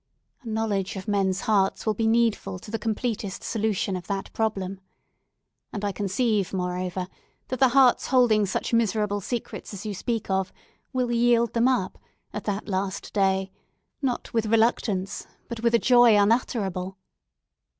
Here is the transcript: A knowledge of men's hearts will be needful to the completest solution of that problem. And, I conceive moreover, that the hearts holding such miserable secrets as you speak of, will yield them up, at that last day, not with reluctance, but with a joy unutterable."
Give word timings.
A 0.41 0.49
knowledge 0.49 0.95
of 0.95 1.07
men's 1.07 1.41
hearts 1.41 1.85
will 1.85 1.93
be 1.93 2.07
needful 2.07 2.57
to 2.57 2.71
the 2.71 2.79
completest 2.79 3.43
solution 3.43 3.95
of 3.95 4.07
that 4.07 4.33
problem. 4.33 4.79
And, 5.71 5.85
I 5.85 5.91
conceive 5.91 6.53
moreover, 6.53 7.07
that 7.49 7.59
the 7.59 7.67
hearts 7.69 8.07
holding 8.07 8.47
such 8.47 8.73
miserable 8.73 9.21
secrets 9.21 9.75
as 9.75 9.85
you 9.85 9.93
speak 9.93 10.27
of, 10.27 10.51
will 10.91 11.11
yield 11.11 11.53
them 11.53 11.67
up, 11.67 11.99
at 12.33 12.45
that 12.45 12.67
last 12.67 13.13
day, 13.13 13.51
not 14.01 14.33
with 14.33 14.47
reluctance, 14.47 15.27
but 15.47 15.59
with 15.59 15.75
a 15.75 15.77
joy 15.77 16.17
unutterable." 16.17 16.97